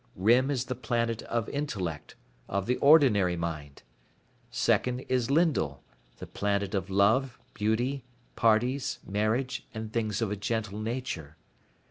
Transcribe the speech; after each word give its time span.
Rym 0.15 0.49
is 0.49 0.65
the 0.65 0.73
planet 0.73 1.21
of 1.21 1.47
intellect, 1.49 2.15
of 2.49 2.65
the 2.65 2.77
ordinary 2.77 3.35
mind. 3.37 3.83
Second, 4.49 5.01
is 5.01 5.29
Lyndal, 5.29 5.83
the 6.17 6.25
planet 6.25 6.73
of 6.73 6.89
love, 6.89 7.37
beauty, 7.53 8.03
parties, 8.35 8.97
marriage, 9.05 9.67
and 9.75 9.93
things 9.93 10.19
of 10.19 10.31
a 10.31 10.35
gentle 10.35 10.79
nature. 10.79 11.37